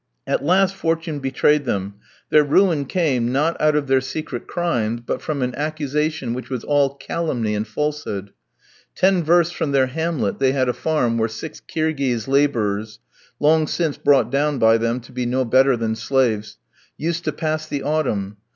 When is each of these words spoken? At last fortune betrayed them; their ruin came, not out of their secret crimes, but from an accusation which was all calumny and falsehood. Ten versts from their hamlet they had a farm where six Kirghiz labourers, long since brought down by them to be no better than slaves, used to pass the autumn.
At 0.25 0.43
last 0.43 0.73
fortune 0.73 1.19
betrayed 1.19 1.65
them; 1.65 1.93
their 2.31 2.43
ruin 2.43 2.85
came, 2.85 3.31
not 3.31 3.55
out 3.61 3.75
of 3.75 3.85
their 3.85 4.01
secret 4.01 4.47
crimes, 4.47 5.01
but 5.05 5.21
from 5.21 5.43
an 5.43 5.53
accusation 5.53 6.33
which 6.33 6.49
was 6.49 6.63
all 6.63 6.95
calumny 6.95 7.53
and 7.53 7.67
falsehood. 7.67 8.31
Ten 8.95 9.23
versts 9.23 9.53
from 9.53 9.73
their 9.73 9.85
hamlet 9.85 10.39
they 10.39 10.53
had 10.53 10.67
a 10.67 10.73
farm 10.73 11.19
where 11.19 11.29
six 11.29 11.59
Kirghiz 11.59 12.27
labourers, 12.27 12.97
long 13.39 13.67
since 13.67 13.95
brought 13.97 14.31
down 14.31 14.57
by 14.57 14.79
them 14.79 15.01
to 15.01 15.11
be 15.11 15.27
no 15.27 15.45
better 15.45 15.77
than 15.77 15.95
slaves, 15.95 16.57
used 16.97 17.23
to 17.25 17.31
pass 17.31 17.67
the 17.67 17.83
autumn. 17.83 18.37